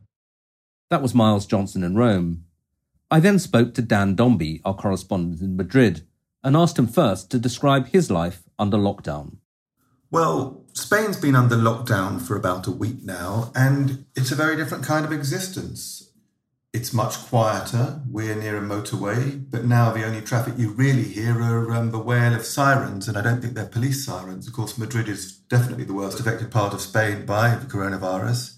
That 0.90 1.02
was 1.02 1.14
Miles 1.14 1.44
Johnson 1.44 1.84
in 1.84 1.96
Rome. 1.96 2.44
I 3.10 3.20
then 3.20 3.38
spoke 3.38 3.74
to 3.74 3.82
Dan 3.82 4.14
Dombey, 4.14 4.62
our 4.64 4.74
correspondent 4.74 5.42
in 5.42 5.54
Madrid, 5.54 6.06
and 6.42 6.56
asked 6.56 6.78
him 6.78 6.86
first 6.86 7.30
to 7.30 7.38
describe 7.38 7.88
his 7.88 8.10
life 8.10 8.44
under 8.58 8.78
lockdown. 8.78 9.36
Well, 10.10 10.64
Spain's 10.72 11.18
been 11.18 11.36
under 11.36 11.56
lockdown 11.56 12.22
for 12.22 12.36
about 12.36 12.66
a 12.66 12.70
week 12.70 13.04
now, 13.04 13.52
and 13.54 14.06
it's 14.14 14.32
a 14.32 14.34
very 14.34 14.56
different 14.56 14.84
kind 14.84 15.04
of 15.04 15.12
existence. 15.12 16.10
It's 16.72 16.94
much 16.94 17.18
quieter. 17.18 18.00
We're 18.08 18.34
near 18.34 18.56
a 18.56 18.62
motorway, 18.62 19.44
but 19.50 19.66
now 19.66 19.90
the 19.90 20.06
only 20.06 20.22
traffic 20.22 20.54
you 20.56 20.70
really 20.70 21.04
hear 21.04 21.42
are 21.42 21.70
um, 21.74 21.90
the 21.90 21.98
wail 21.98 22.34
of 22.34 22.46
sirens, 22.46 23.08
and 23.08 23.18
I 23.18 23.22
don't 23.22 23.42
think 23.42 23.52
they're 23.52 23.66
police 23.66 24.06
sirens. 24.06 24.46
Of 24.46 24.54
course, 24.54 24.78
Madrid 24.78 25.08
is 25.08 25.32
definitely 25.32 25.84
the 25.84 25.94
worst 25.94 26.18
affected 26.18 26.50
part 26.50 26.72
of 26.72 26.80
Spain 26.80 27.26
by 27.26 27.54
the 27.56 27.66
coronavirus 27.66 28.57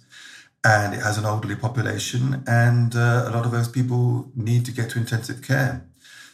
and 0.64 0.95
it 0.95 1.00
has 1.00 1.17
an 1.17 1.25
elderly 1.25 1.57
population, 1.57 2.43
and 2.47 2.95
uh, 2.95 3.25
a 3.26 3.31
lot 3.31 3.47
of 3.47 3.50
those 3.50 3.69
people 3.69 4.31
need 4.35 4.64
to 4.67 4.73
get 4.73 4.90
to 4.90 4.99
intensive 4.99 5.43
care. 5.43 5.87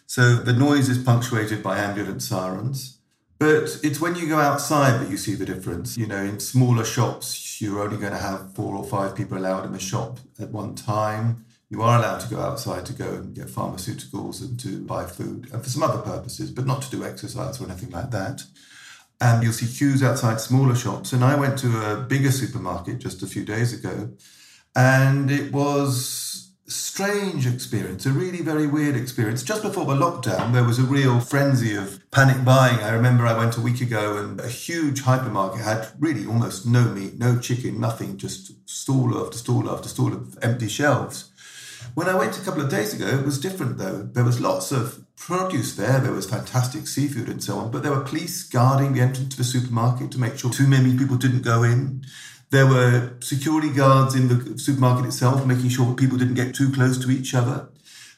So 0.07 0.37
the 0.37 0.53
noise 0.53 0.89
is 0.89 0.99
punctuated 0.99 1.63
by 1.63 1.79
ambulance 1.79 2.29
sirens. 2.29 2.99
But 3.39 3.81
it's 3.83 4.01
when 4.01 4.15
you 4.17 4.29
go 4.29 4.39
outside 4.39 5.01
that 5.01 5.11
you 5.11 5.19
see 5.19 5.35
the 5.35 5.45
difference. 5.45 5.97
You 5.97 6.07
know, 6.07 6.23
in 6.23 6.41
smaller 6.41 6.85
shops, 6.85 7.61
you're 7.61 7.83
only 7.83 7.99
going 7.99 8.13
to 8.13 8.19
have 8.19 8.55
four 8.55 8.75
or 8.75 8.85
five 8.85 9.15
people 9.15 9.37
allowed 9.37 9.67
in 9.67 9.73
the 9.73 9.79
shop 9.79 10.19
at 10.41 10.51
one 10.51 10.75
time. 10.75 11.45
You 11.69 11.83
are 11.83 11.99
allowed 11.99 12.21
to 12.21 12.31
go 12.31 12.41
outside 12.41 12.87
to 12.87 12.93
go 12.93 13.13
and 13.13 13.35
get 13.35 13.49
pharmaceuticals 13.49 14.41
and 14.41 14.59
to 14.61 14.81
buy 14.81 15.05
food 15.05 15.49
and 15.53 15.63
for 15.63 15.69
some 15.69 15.83
other 15.83 15.99
purposes, 15.99 16.51
but 16.51 16.65
not 16.65 16.81
to 16.83 16.91
do 16.91 17.05
exercise 17.05 17.61
or 17.61 17.65
anything 17.65 17.91
like 17.91 18.11
that 18.13 18.45
and 19.21 19.43
you'll 19.43 19.53
see 19.53 19.67
queues 19.67 20.03
outside 20.03 20.41
smaller 20.41 20.75
shops. 20.75 21.13
And 21.13 21.25
I 21.25 21.35
went 21.37 21.59
to 21.61 21.93
a 21.93 21.97
bigger 21.97 22.31
supermarket 22.31 22.99
just 22.99 23.23
a 23.23 23.27
few 23.27 23.45
days 23.45 23.73
ago, 23.73 24.11
and 24.75 25.31
it 25.31 25.53
was 25.53 26.53
strange 26.69 27.47
experience, 27.47 28.07
a 28.07 28.11
really 28.11 28.43
very 28.43 28.67
weird 28.67 28.97
experience. 28.97 29.43
Just 29.43 29.63
before 29.63 29.85
the 29.85 29.95
lockdown, 29.95 30.53
there 30.53 30.65
was 30.65 30.79
a 30.79 30.83
real 30.83 31.21
frenzy 31.21 31.75
of 31.77 32.01
panic 32.11 32.45
buying. 32.45 32.81
I 32.81 32.91
remember 32.91 33.25
I 33.25 33.39
went 33.39 33.57
a 33.57 33.61
week 33.61 33.81
ago, 33.81 34.17
and 34.17 34.41
a 34.41 34.49
huge 34.49 35.03
hypermarket 35.03 35.63
had 35.63 35.89
really 35.99 36.27
almost 36.27 36.67
no 36.67 36.85
meat, 36.85 37.19
no 37.19 37.39
chicken, 37.39 37.81
nothing, 37.81 38.17
just 38.17 38.69
stall 38.69 39.17
after 39.25 39.39
stall 39.39 39.71
after 39.71 39.89
stall 39.89 40.13
of 40.13 40.37
empty 40.43 40.69
shelves. 40.69 41.31
When 41.95 42.09
I 42.09 42.15
went 42.15 42.37
a 42.37 42.45
couple 42.45 42.63
of 42.63 42.71
days 42.71 42.93
ago, 42.93 43.07
it 43.07 43.25
was 43.25 43.41
different 43.41 43.79
though. 43.79 44.03
There 44.03 44.25
was 44.25 44.41
lots 44.41 44.73
of 44.73 45.06
produce 45.17 45.75
there. 45.77 45.99
There 46.01 46.13
was 46.13 46.29
fantastic 46.29 46.87
seafood 46.87 47.29
and 47.29 47.43
so 47.43 47.59
on, 47.59 47.71
but 47.71 47.83
there 47.83 47.93
were 47.93 48.03
police 48.03 48.43
guarding 48.43 48.93
the 48.93 49.01
entrance 49.01 49.31
to 49.31 49.37
the 49.39 49.45
supermarket 49.45 50.11
to 50.13 50.19
make 50.19 50.39
sure 50.39 50.51
too 50.51 50.67
many 50.67 50.97
people 50.97 51.17
didn't 51.17 51.43
go 51.43 51.63
in. 51.63 52.05
There 52.51 52.67
were 52.67 53.17
security 53.21 53.71
guards 53.73 54.15
in 54.15 54.29
the 54.29 54.59
supermarket 54.59 55.07
itself, 55.07 55.45
making 55.45 55.71
sure 55.71 55.87
that 55.87 55.97
people 55.97 56.19
didn't 56.19 56.35
get 56.35 56.55
too 56.55 56.71
close 56.71 56.97
to 56.99 57.11
each 57.11 57.35
other. 57.35 57.69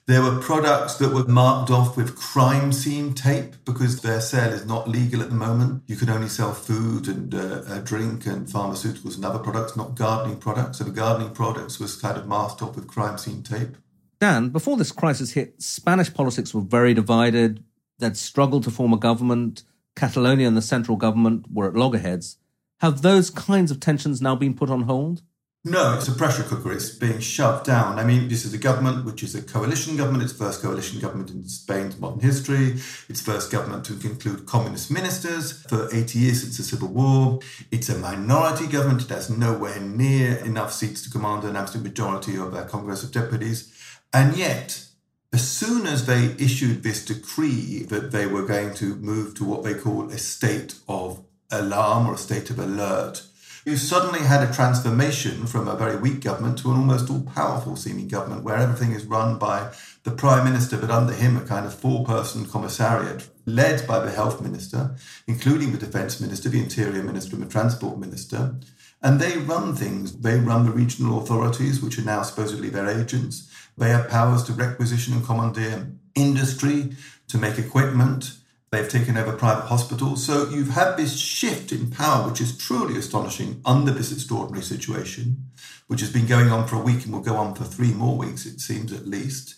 There 0.08 0.22
were 0.22 0.38
products 0.38 0.94
that 0.96 1.12
were 1.12 1.24
marked 1.24 1.70
off 1.70 1.94
with 1.94 2.16
crime 2.16 2.72
scene 2.72 3.12
tape 3.12 3.56
because 3.66 4.00
their 4.00 4.22
sale 4.22 4.52
is 4.54 4.64
not 4.64 4.88
legal 4.88 5.20
at 5.20 5.28
the 5.28 5.34
moment. 5.34 5.82
You 5.86 5.96
can 5.96 6.08
only 6.08 6.28
sell 6.28 6.54
food 6.54 7.08
and 7.08 7.34
uh, 7.34 7.78
drink 7.80 8.24
and 8.24 8.46
pharmaceuticals 8.46 9.16
and 9.16 9.24
other 9.26 9.38
products, 9.38 9.76
not 9.76 9.94
gardening 9.94 10.38
products. 10.38 10.78
So 10.78 10.84
the 10.84 10.92
gardening 10.92 11.34
products 11.34 11.78
was 11.78 11.96
kind 11.96 12.16
of 12.16 12.26
masked 12.26 12.62
off 12.62 12.74
with 12.74 12.86
crime 12.86 13.18
scene 13.18 13.42
tape. 13.42 13.76
Dan, 14.20 14.48
before 14.48 14.76
this 14.76 14.92
crisis 14.92 15.32
hit, 15.32 15.62
Spanish 15.62 16.12
politics 16.12 16.52
were 16.52 16.60
very 16.60 16.92
divided. 16.92 17.62
They'd 17.98 18.16
struggled 18.16 18.64
to 18.64 18.70
form 18.70 18.92
a 18.92 18.98
government. 18.98 19.62
Catalonia 19.94 20.48
and 20.48 20.56
the 20.56 20.62
central 20.62 20.96
government 20.96 21.46
were 21.52 21.68
at 21.68 21.74
loggerheads. 21.74 22.36
Have 22.80 23.02
those 23.02 23.30
kinds 23.30 23.70
of 23.70 23.80
tensions 23.80 24.22
now 24.22 24.36
been 24.36 24.54
put 24.54 24.70
on 24.70 24.82
hold? 24.82 25.22
No, 25.64 25.94
it's 25.94 26.06
a 26.06 26.12
pressure 26.12 26.44
cooker. 26.44 26.72
It's 26.72 26.88
being 26.88 27.18
shoved 27.18 27.66
down. 27.66 27.98
I 27.98 28.04
mean, 28.04 28.28
this 28.28 28.44
is 28.44 28.54
a 28.54 28.58
government 28.58 29.04
which 29.04 29.24
is 29.24 29.34
a 29.34 29.42
coalition 29.42 29.96
government. 29.96 30.22
It's 30.22 30.32
the 30.32 30.44
first 30.44 30.62
coalition 30.62 31.00
government 31.00 31.30
in 31.30 31.48
Spain's 31.48 31.98
modern 31.98 32.20
history. 32.20 32.76
It's 33.08 33.20
first 33.20 33.50
government 33.50 33.84
to 33.86 33.94
include 33.94 34.46
communist 34.46 34.90
ministers 34.90 35.64
for 35.64 35.92
80 35.92 36.18
years 36.18 36.42
since 36.42 36.58
the 36.58 36.62
Civil 36.62 36.88
War. 36.88 37.40
It's 37.72 37.88
a 37.88 37.98
minority 37.98 38.68
government. 38.68 39.02
It 39.02 39.08
has 39.08 39.30
nowhere 39.30 39.80
near 39.80 40.36
enough 40.38 40.72
seats 40.72 41.02
to 41.02 41.10
command 41.10 41.42
an 41.42 41.56
absolute 41.56 41.84
majority 41.84 42.36
of 42.36 42.52
their 42.52 42.64
Congress 42.64 43.02
of 43.02 43.10
Deputies. 43.10 43.74
And 44.12 44.36
yet, 44.36 44.86
as 45.32 45.46
soon 45.46 45.86
as 45.86 46.06
they 46.06 46.34
issued 46.38 46.82
this 46.82 47.04
decree 47.04 47.82
that 47.84 48.12
they 48.12 48.26
were 48.26 48.46
going 48.46 48.74
to 48.74 48.96
move 48.96 49.34
to 49.34 49.44
what 49.44 49.62
they 49.62 49.74
call 49.74 50.10
a 50.10 50.18
state 50.18 50.74
of 50.88 51.22
alarm 51.50 52.06
or 52.06 52.14
a 52.14 52.18
state 52.18 52.50
of 52.50 52.58
alert, 52.58 53.22
you 53.64 53.76
suddenly 53.76 54.20
had 54.20 54.42
a 54.42 54.52
transformation 54.52 55.46
from 55.46 55.68
a 55.68 55.76
very 55.76 55.96
weak 55.96 56.20
government 56.20 56.58
to 56.58 56.70
an 56.70 56.78
almost 56.78 57.10
all 57.10 57.20
powerful 57.20 57.76
seeming 57.76 58.08
government 58.08 58.42
where 58.42 58.56
everything 58.56 58.92
is 58.92 59.04
run 59.04 59.38
by 59.38 59.70
the 60.04 60.10
prime 60.10 60.44
minister, 60.44 60.78
but 60.78 60.90
under 60.90 61.12
him, 61.12 61.36
a 61.36 61.42
kind 61.42 61.66
of 61.66 61.74
four 61.74 62.02
person 62.06 62.46
commissariat 62.46 63.28
led 63.44 63.86
by 63.86 63.98
the 63.98 64.10
health 64.10 64.40
minister, 64.40 64.96
including 65.26 65.72
the 65.72 65.78
defense 65.78 66.18
minister, 66.18 66.48
the 66.48 66.62
interior 66.62 67.02
minister, 67.02 67.36
and 67.36 67.44
the 67.44 67.50
transport 67.50 67.98
minister. 67.98 68.54
And 69.02 69.20
they 69.20 69.36
run 69.36 69.76
things. 69.76 70.20
They 70.20 70.38
run 70.38 70.64
the 70.64 70.72
regional 70.72 71.18
authorities, 71.18 71.82
which 71.82 71.98
are 71.98 72.02
now 72.02 72.22
supposedly 72.22 72.70
their 72.70 72.88
agents. 72.88 73.50
They 73.78 73.90
have 73.90 74.08
powers 74.08 74.42
to 74.44 74.52
requisition 74.52 75.14
and 75.14 75.24
commandeer 75.24 75.90
industry, 76.14 76.96
to 77.28 77.38
make 77.38 77.58
equipment. 77.58 78.32
They've 78.70 78.88
taken 78.88 79.16
over 79.16 79.32
private 79.32 79.66
hospitals. 79.66 80.26
So 80.26 80.48
you've 80.50 80.70
had 80.70 80.96
this 80.96 81.18
shift 81.18 81.72
in 81.72 81.90
power, 81.90 82.28
which 82.28 82.40
is 82.40 82.56
truly 82.56 82.98
astonishing 82.98 83.60
under 83.64 83.92
this 83.92 84.12
extraordinary 84.12 84.64
situation, 84.64 85.44
which 85.86 86.00
has 86.00 86.12
been 86.12 86.26
going 86.26 86.50
on 86.50 86.66
for 86.66 86.76
a 86.76 86.82
week 86.82 87.04
and 87.04 87.14
will 87.14 87.20
go 87.20 87.36
on 87.36 87.54
for 87.54 87.64
three 87.64 87.92
more 87.92 88.16
weeks, 88.16 88.44
it 88.44 88.60
seems 88.60 88.92
at 88.92 89.06
least. 89.06 89.54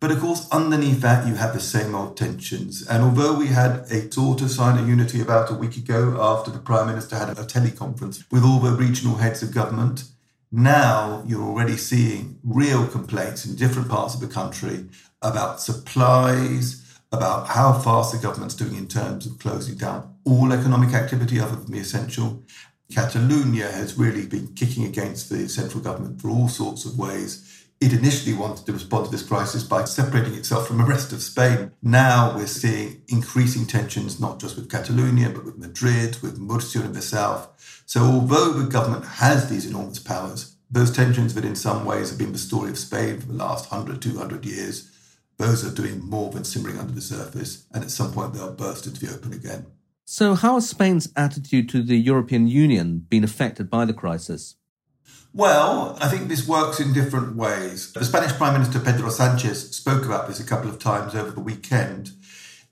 But 0.00 0.10
of 0.10 0.20
course, 0.20 0.48
underneath 0.50 1.00
that, 1.02 1.28
you 1.28 1.36
have 1.36 1.54
the 1.54 1.60
same 1.60 1.94
old 1.94 2.16
tensions. 2.16 2.84
And 2.88 3.04
although 3.04 3.38
we 3.38 3.46
had 3.46 3.86
a 3.88 4.10
sort 4.10 4.42
of 4.42 4.50
sign 4.50 4.76
of 4.76 4.88
unity 4.88 5.20
about 5.20 5.50
a 5.50 5.54
week 5.54 5.76
ago 5.76 6.18
after 6.20 6.50
the 6.50 6.58
Prime 6.58 6.88
Minister 6.88 7.16
had 7.16 7.30
a 7.30 7.44
teleconference 7.44 8.24
with 8.30 8.42
all 8.42 8.58
the 8.58 8.72
regional 8.72 9.18
heads 9.18 9.44
of 9.44 9.54
government, 9.54 10.04
now 10.52 11.24
you're 11.26 11.42
already 11.42 11.76
seeing 11.76 12.38
real 12.44 12.86
complaints 12.86 13.46
in 13.46 13.56
different 13.56 13.88
parts 13.88 14.14
of 14.14 14.20
the 14.20 14.28
country 14.28 14.86
about 15.22 15.60
supplies, 15.60 17.00
about 17.10 17.48
how 17.48 17.72
fast 17.72 18.12
the 18.12 18.18
government's 18.18 18.54
doing 18.54 18.76
in 18.76 18.86
terms 18.86 19.26
of 19.26 19.38
closing 19.38 19.76
down 19.76 20.14
all 20.24 20.52
economic 20.52 20.94
activity 20.94 21.40
other 21.40 21.56
than 21.56 21.72
the 21.72 21.78
essential. 21.78 22.44
Catalonia 22.94 23.72
has 23.72 23.98
really 23.98 24.26
been 24.26 24.54
kicking 24.54 24.84
against 24.84 25.30
the 25.30 25.48
central 25.48 25.82
government 25.82 26.20
for 26.20 26.28
all 26.28 26.48
sorts 26.48 26.84
of 26.84 26.98
ways 26.98 27.62
It 27.82 27.92
initially 27.92 28.36
wanted 28.36 28.64
to 28.66 28.72
respond 28.74 29.06
to 29.06 29.10
this 29.10 29.26
crisis 29.26 29.64
by 29.64 29.86
separating 29.86 30.34
itself 30.34 30.68
from 30.68 30.78
the 30.78 30.84
rest 30.84 31.12
of 31.12 31.20
Spain. 31.20 31.72
Now 31.82 32.32
we're 32.36 32.46
seeing 32.46 33.02
increasing 33.08 33.66
tensions, 33.66 34.20
not 34.20 34.38
just 34.38 34.54
with 34.54 34.70
Catalonia, 34.70 35.30
but 35.30 35.44
with 35.44 35.58
Madrid, 35.58 36.16
with 36.22 36.38
Murcia 36.38 36.84
in 36.84 36.92
the 36.92 37.02
south. 37.02 37.48
So, 37.92 38.04
although 38.04 38.54
the 38.54 38.70
government 38.70 39.04
has 39.04 39.50
these 39.50 39.66
enormous 39.66 39.98
powers, 39.98 40.56
those 40.70 40.90
tensions 40.90 41.34
that 41.34 41.44
in 41.44 41.54
some 41.54 41.84
ways 41.84 42.08
have 42.08 42.18
been 42.18 42.32
the 42.32 42.38
story 42.38 42.70
of 42.70 42.78
Spain 42.78 43.20
for 43.20 43.26
the 43.26 43.34
last 43.34 43.70
100, 43.70 44.00
200 44.00 44.46
years, 44.46 44.90
those 45.36 45.62
are 45.62 45.74
doing 45.74 46.00
more 46.00 46.30
than 46.30 46.42
simmering 46.42 46.78
under 46.78 46.94
the 46.94 47.02
surface, 47.02 47.66
and 47.70 47.84
at 47.84 47.90
some 47.90 48.10
point 48.10 48.32
they'll 48.32 48.54
burst 48.54 48.86
into 48.86 49.04
the 49.04 49.14
open 49.14 49.34
again. 49.34 49.66
So, 50.06 50.34
how 50.34 50.54
has 50.54 50.70
Spain's 50.70 51.12
attitude 51.16 51.68
to 51.68 51.82
the 51.82 51.98
European 51.98 52.48
Union 52.48 53.04
been 53.10 53.24
affected 53.24 53.68
by 53.68 53.84
the 53.84 53.92
crisis? 53.92 54.56
Well, 55.34 55.98
I 56.00 56.08
think 56.08 56.28
this 56.28 56.48
works 56.48 56.80
in 56.80 56.94
different 56.94 57.36
ways. 57.36 57.92
The 57.92 58.06
Spanish 58.06 58.32
Prime 58.32 58.54
Minister 58.54 58.80
Pedro 58.80 59.10
Sanchez 59.10 59.76
spoke 59.76 60.06
about 60.06 60.28
this 60.28 60.40
a 60.40 60.46
couple 60.46 60.70
of 60.70 60.78
times 60.78 61.14
over 61.14 61.30
the 61.30 61.40
weekend. 61.40 62.12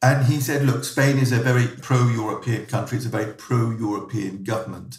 And 0.01 0.25
he 0.25 0.41
said, 0.41 0.65
look, 0.65 0.83
Spain 0.85 1.19
is 1.19 1.31
a 1.31 1.41
very 1.41 1.67
pro 1.67 2.09
European 2.09 2.65
country, 2.65 2.97
it's 2.97 3.07
a 3.07 3.11
very 3.11 3.35
pro 3.35 3.71
European 3.71 4.45
government. 4.45 4.97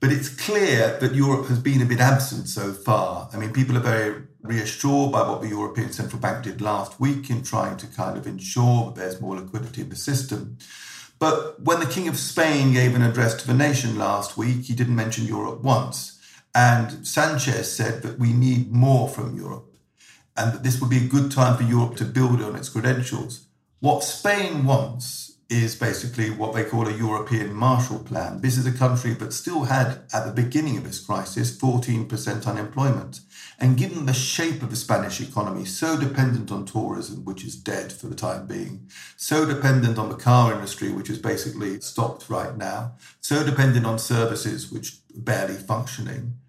But 0.00 0.12
it's 0.12 0.30
clear 0.30 0.96
that 0.98 1.14
Europe 1.14 1.46
has 1.48 1.58
been 1.58 1.82
a 1.82 1.84
bit 1.84 2.00
absent 2.00 2.48
so 2.48 2.72
far. 2.72 3.28
I 3.34 3.36
mean, 3.36 3.52
people 3.52 3.76
are 3.76 3.80
very 3.80 4.22
reassured 4.42 5.12
by 5.12 5.28
what 5.28 5.42
the 5.42 5.48
European 5.48 5.92
Central 5.92 6.20
Bank 6.20 6.44
did 6.44 6.62
last 6.62 6.98
week 6.98 7.28
in 7.28 7.42
trying 7.42 7.76
to 7.76 7.86
kind 7.86 8.16
of 8.16 8.26
ensure 8.26 8.86
that 8.86 8.94
there's 8.94 9.20
more 9.20 9.36
liquidity 9.36 9.82
in 9.82 9.90
the 9.90 9.96
system. 9.96 10.56
But 11.18 11.60
when 11.62 11.80
the 11.80 11.86
King 11.86 12.08
of 12.08 12.16
Spain 12.16 12.72
gave 12.72 12.94
an 12.94 13.02
address 13.02 13.34
to 13.42 13.46
the 13.46 13.52
nation 13.52 13.98
last 13.98 14.38
week, 14.38 14.64
he 14.64 14.74
didn't 14.74 14.96
mention 14.96 15.26
Europe 15.26 15.60
once. 15.60 16.18
And 16.54 17.06
Sanchez 17.06 17.70
said 17.70 18.00
that 18.02 18.18
we 18.18 18.32
need 18.32 18.72
more 18.72 19.06
from 19.06 19.36
Europe 19.36 19.76
and 20.34 20.54
that 20.54 20.62
this 20.62 20.80
would 20.80 20.88
be 20.88 21.04
a 21.04 21.08
good 21.08 21.30
time 21.30 21.58
for 21.58 21.62
Europe 21.62 21.96
to 21.96 22.06
build 22.06 22.40
on 22.40 22.56
its 22.56 22.70
credentials. 22.70 23.46
What 23.80 24.02
Spain 24.02 24.64
wants 24.64 25.19
is 25.50 25.74
basically 25.74 26.30
what 26.30 26.54
they 26.54 26.62
call 26.62 26.86
a 26.86 26.96
European 26.96 27.52
Marshall 27.52 27.98
Plan. 27.98 28.40
This 28.40 28.56
is 28.56 28.66
a 28.66 28.72
country 28.72 29.14
that 29.14 29.32
still 29.32 29.64
had, 29.64 30.02
at 30.14 30.24
the 30.24 30.32
beginning 30.32 30.76
of 30.76 30.84
this 30.84 31.04
crisis, 31.04 31.56
14% 31.56 32.46
unemployment. 32.46 33.20
And 33.58 33.76
given 33.76 34.06
the 34.06 34.14
shape 34.14 34.62
of 34.62 34.70
the 34.70 34.76
Spanish 34.76 35.20
economy, 35.20 35.64
so 35.64 35.98
dependent 35.98 36.52
on 36.52 36.64
tourism, 36.64 37.24
which 37.24 37.44
is 37.44 37.56
dead 37.56 37.92
for 37.92 38.06
the 38.06 38.14
time 38.14 38.46
being, 38.46 38.88
so 39.16 39.44
dependent 39.44 39.98
on 39.98 40.08
the 40.08 40.14
car 40.14 40.54
industry, 40.54 40.92
which 40.92 41.10
is 41.10 41.18
basically 41.18 41.80
stopped 41.80 42.30
right 42.30 42.56
now, 42.56 42.92
so 43.20 43.44
dependent 43.44 43.84
on 43.84 43.98
services, 43.98 44.70
which 44.70 44.92
are 44.92 45.20
barely 45.20 45.56
functioning, 45.56 46.39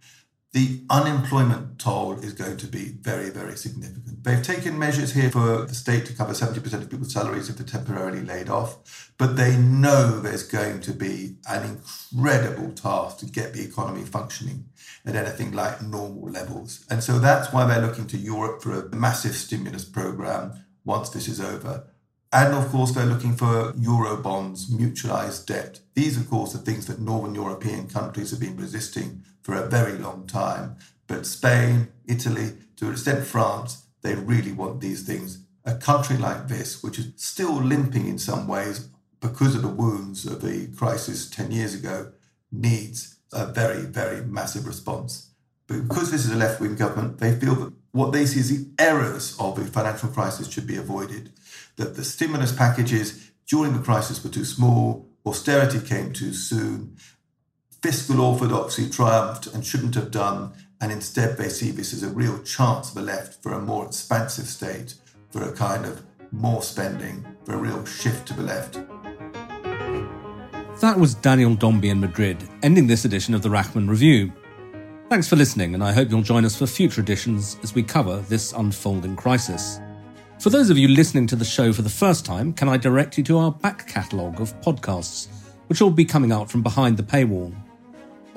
the 0.53 0.81
unemployment 0.89 1.79
toll 1.79 2.19
is 2.19 2.33
going 2.33 2.57
to 2.57 2.67
be 2.67 2.89
very, 2.99 3.29
very 3.29 3.55
significant. 3.55 4.23
They've 4.23 4.43
taken 4.43 4.77
measures 4.77 5.13
here 5.13 5.31
for 5.31 5.65
the 5.65 5.73
state 5.73 6.05
to 6.07 6.13
cover 6.13 6.33
70% 6.33 6.73
of 6.73 6.89
people's 6.89 7.13
salaries 7.13 7.49
if 7.49 7.55
they're 7.55 7.65
temporarily 7.65 8.21
laid 8.21 8.49
off, 8.49 9.13
but 9.17 9.37
they 9.37 9.55
know 9.55 10.19
there's 10.19 10.43
going 10.43 10.81
to 10.81 10.91
be 10.91 11.37
an 11.47 11.63
incredible 11.63 12.73
task 12.73 13.19
to 13.19 13.25
get 13.27 13.53
the 13.53 13.63
economy 13.63 14.03
functioning 14.03 14.65
at 15.05 15.15
anything 15.15 15.53
like 15.53 15.81
normal 15.81 16.29
levels. 16.29 16.85
And 16.89 17.01
so 17.01 17.17
that's 17.17 17.53
why 17.53 17.65
they're 17.65 17.85
looking 17.85 18.07
to 18.07 18.17
Europe 18.17 18.61
for 18.61 18.73
a 18.73 18.95
massive 18.95 19.35
stimulus 19.35 19.85
program 19.85 20.65
once 20.83 21.09
this 21.09 21.29
is 21.29 21.39
over. 21.39 21.87
And 22.33 22.53
of 22.53 22.69
course, 22.69 22.91
they're 22.91 23.05
looking 23.05 23.35
for 23.35 23.73
euro 23.77 24.15
bonds, 24.15 24.69
mutualized 24.73 25.45
debt. 25.47 25.81
These, 25.95 26.17
of 26.17 26.29
course, 26.29 26.55
are 26.55 26.59
things 26.59 26.87
that 26.87 27.01
Northern 27.01 27.35
European 27.35 27.87
countries 27.89 28.31
have 28.31 28.39
been 28.39 28.55
resisting 28.55 29.23
for 29.41 29.53
a 29.55 29.67
very 29.67 29.97
long 29.97 30.27
time. 30.27 30.77
But 31.07 31.25
Spain, 31.25 31.89
Italy, 32.05 32.53
to 32.77 32.85
an 32.85 32.93
extent 32.93 33.25
France, 33.25 33.85
they 34.01 34.15
really 34.15 34.53
want 34.53 34.79
these 34.79 35.03
things. 35.03 35.45
A 35.65 35.75
country 35.75 36.17
like 36.17 36.47
this, 36.47 36.81
which 36.81 36.97
is 36.97 37.11
still 37.17 37.53
limping 37.53 38.07
in 38.07 38.17
some 38.17 38.47
ways 38.47 38.87
because 39.19 39.53
of 39.53 39.61
the 39.61 39.67
wounds 39.67 40.25
of 40.25 40.41
the 40.41 40.67
crisis 40.75 41.29
10 41.29 41.51
years 41.51 41.75
ago, 41.75 42.13
needs 42.51 43.17
a 43.33 43.45
very, 43.45 43.81
very 43.81 44.25
massive 44.25 44.65
response. 44.65 45.31
But 45.67 45.87
because 45.87 46.11
this 46.11 46.25
is 46.25 46.31
a 46.31 46.37
left 46.37 46.59
wing 46.61 46.75
government, 46.75 47.19
they 47.19 47.35
feel 47.35 47.55
that 47.55 47.73
what 47.91 48.11
they 48.11 48.25
see 48.25 48.39
as 48.39 48.49
the 48.49 48.69
errors 48.79 49.35
of 49.39 49.55
the 49.55 49.65
financial 49.65 50.09
crisis 50.09 50.49
should 50.49 50.67
be 50.67 50.77
avoided. 50.77 51.31
That 51.75 51.95
the 51.95 52.03
stimulus 52.03 52.51
packages 52.51 53.31
during 53.47 53.73
the 53.73 53.83
crisis 53.83 54.23
were 54.23 54.29
too 54.29 54.45
small, 54.45 55.09
austerity 55.25 55.79
came 55.79 56.13
too 56.13 56.33
soon, 56.33 56.97
fiscal 57.81 58.21
orthodoxy 58.21 58.89
triumphed 58.89 59.47
and 59.47 59.65
shouldn't 59.65 59.95
have 59.95 60.11
done, 60.11 60.53
and 60.79 60.91
instead 60.91 61.37
they 61.37 61.49
see 61.49 61.71
this 61.71 61.93
as 61.93 62.03
a 62.03 62.09
real 62.09 62.41
chance 62.43 62.89
for 62.89 62.99
the 62.99 63.05
left 63.05 63.41
for 63.41 63.53
a 63.53 63.61
more 63.61 63.85
expansive 63.85 64.45
state, 64.45 64.95
for 65.29 65.43
a 65.43 65.51
kind 65.51 65.85
of 65.85 66.03
more 66.31 66.61
spending, 66.61 67.25
for 67.43 67.53
a 67.53 67.57
real 67.57 67.83
shift 67.85 68.27
to 68.27 68.33
the 68.33 68.43
left. 68.43 68.79
That 70.79 70.97
was 70.97 71.13
Daniel 71.13 71.53
Dombey 71.55 71.89
in 71.89 71.99
Madrid, 71.99 72.37
ending 72.63 72.87
this 72.87 73.05
edition 73.05 73.35
of 73.35 73.41
the 73.41 73.49
Rachman 73.49 73.89
Review. 73.89 74.31
Thanks 75.11 75.27
for 75.27 75.35
listening, 75.35 75.73
and 75.73 75.83
I 75.83 75.91
hope 75.91 76.09
you'll 76.09 76.21
join 76.21 76.45
us 76.45 76.55
for 76.55 76.65
future 76.65 77.01
editions 77.01 77.57
as 77.63 77.75
we 77.75 77.83
cover 77.83 78.19
this 78.29 78.53
unfolding 78.53 79.17
crisis. 79.17 79.81
For 80.39 80.49
those 80.49 80.69
of 80.69 80.77
you 80.77 80.87
listening 80.87 81.27
to 81.27 81.35
the 81.35 81.43
show 81.43 81.73
for 81.73 81.81
the 81.81 81.89
first 81.89 82.25
time, 82.25 82.53
can 82.53 82.69
I 82.69 82.77
direct 82.77 83.17
you 83.17 83.23
to 83.25 83.37
our 83.37 83.51
back 83.51 83.85
catalogue 83.89 84.39
of 84.39 84.57
podcasts, 84.61 85.27
which 85.67 85.81
will 85.81 85.91
be 85.91 86.05
coming 86.05 86.31
out 86.31 86.49
from 86.49 86.63
behind 86.63 86.95
the 86.95 87.03
paywall. 87.03 87.53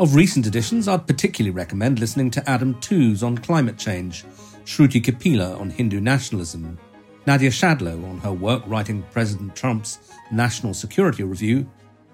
Of 0.01 0.17
recent 0.17 0.49
editions, 0.49 0.89
I'd 0.89 1.07
particularly 1.07 1.55
recommend 1.55 2.01
listening 2.01 2.29
to 2.33 2.51
Adam 2.51 2.75
Tooze 2.81 3.23
on 3.23 3.39
climate 3.39 3.79
change, 3.79 4.25
Shruti 4.65 5.01
Kapila 5.01 5.57
on 5.57 5.71
Hindu 5.71 6.01
nationalism, 6.01 6.77
Nadia 7.25 7.51
Schadlow 7.51 8.05
on 8.11 8.19
her 8.19 8.33
work 8.33 8.65
writing 8.67 9.05
President 9.13 9.55
Trump's 9.55 10.11
National 10.33 10.75
Security 10.75 11.23
Review, 11.23 11.71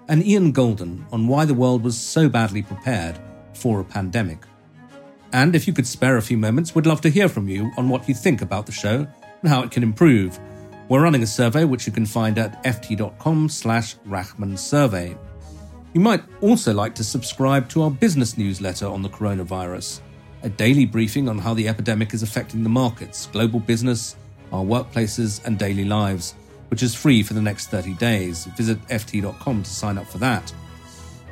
and 0.07 0.23
Ian 0.23 0.53
Goldin 0.53 1.03
on 1.11 1.27
why 1.27 1.45
the 1.45 1.55
world 1.55 1.83
was 1.83 1.97
so 1.97 2.29
badly 2.29 2.61
prepared 2.61 3.19
for 3.55 3.79
a 3.79 3.83
pandemic. 3.83 4.37
And 5.33 5.55
if 5.55 5.67
you 5.67 5.73
could 5.73 5.87
spare 5.87 6.17
a 6.17 6.21
few 6.21 6.37
moments, 6.37 6.75
we'd 6.75 6.85
love 6.85 7.01
to 7.01 7.09
hear 7.09 7.29
from 7.29 7.47
you 7.47 7.71
on 7.77 7.89
what 7.89 8.07
you 8.07 8.13
think 8.13 8.41
about 8.41 8.65
the 8.65 8.71
show 8.71 9.07
and 9.41 9.49
how 9.49 9.63
it 9.63 9.71
can 9.71 9.83
improve. 9.83 10.39
We're 10.89 11.03
running 11.03 11.23
a 11.23 11.27
survey 11.27 11.63
which 11.63 11.87
you 11.87 11.93
can 11.93 12.05
find 12.05 12.37
at 12.37 12.61
ft.com 12.63 13.47
slash 13.49 13.95
Rachman 14.07 14.57
survey. 14.57 15.17
You 15.93 16.01
might 16.01 16.23
also 16.41 16.73
like 16.73 16.95
to 16.95 17.03
subscribe 17.03 17.69
to 17.69 17.83
our 17.83 17.91
business 17.91 18.37
newsletter 18.37 18.87
on 18.87 19.01
the 19.01 19.09
coronavirus, 19.09 20.01
a 20.43 20.49
daily 20.49 20.85
briefing 20.85 21.29
on 21.29 21.37
how 21.37 21.53
the 21.53 21.67
epidemic 21.67 22.13
is 22.13 22.23
affecting 22.23 22.63
the 22.63 22.69
markets, 22.69 23.27
global 23.27 23.59
business, 23.59 24.15
our 24.51 24.63
workplaces, 24.63 25.43
and 25.45 25.57
daily 25.57 25.85
lives, 25.85 26.35
which 26.69 26.83
is 26.83 26.95
free 26.95 27.23
for 27.23 27.33
the 27.33 27.41
next 27.41 27.67
30 27.67 27.93
days. 27.95 28.45
Visit 28.57 28.85
ft.com 28.87 29.63
to 29.63 29.69
sign 29.69 29.97
up 29.97 30.07
for 30.07 30.17
that. 30.17 30.53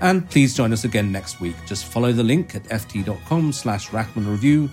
And 0.02 0.30
please 0.30 0.54
join 0.56 0.72
us 0.72 0.86
again 0.86 1.12
next 1.12 1.42
week. 1.42 1.56
Just 1.66 1.86
follow 1.86 2.12
the 2.14 2.24
link 2.24 2.56
at 2.56 2.64
ft.com 2.64 3.52
slash 3.52 3.90
Rachman 3.90 4.30
Review, 4.30 4.70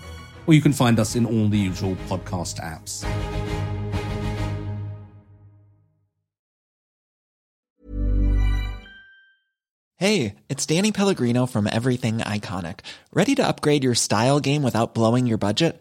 or 0.46 0.54
you 0.54 0.62
can 0.62 0.72
find 0.72 0.98
us 0.98 1.16
in 1.16 1.26
all 1.26 1.48
the 1.48 1.58
usual 1.58 1.96
podcast 2.08 2.60
apps. 2.60 3.04
Hey, 9.98 10.34
it's 10.50 10.66
Danny 10.66 10.92
Pellegrino 10.92 11.46
from 11.46 11.66
Everything 11.66 12.18
Iconic. 12.18 12.80
Ready 13.14 13.34
to 13.36 13.48
upgrade 13.48 13.82
your 13.82 13.94
style 13.94 14.40
game 14.40 14.62
without 14.62 14.92
blowing 14.92 15.26
your 15.26 15.38
budget? 15.38 15.80